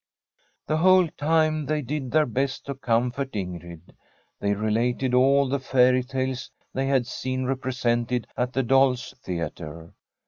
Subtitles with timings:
[0.65, 3.93] The whole time they did their best to comfort Ingrid.
[4.39, 9.93] They related all the fairy tales they had seen represented at the dolls' theatre.